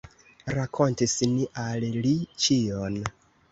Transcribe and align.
Rakontis 0.55 1.13
ni 1.35 1.45
al 1.65 1.87
li 2.07 2.17
ĉion. 2.47 3.01